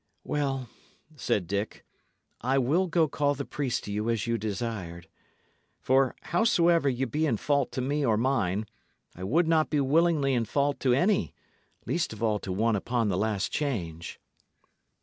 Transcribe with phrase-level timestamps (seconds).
[0.23, 0.67] "Well,"
[1.15, 1.85] said Dick,
[2.41, 5.07] "I will go call the priest to you as ye desired;
[5.79, 8.65] for howsoever ye be in fault to me or mine,
[9.15, 11.35] I would not be willingly in fault to any,
[11.85, 14.19] least of all to one upon the last change."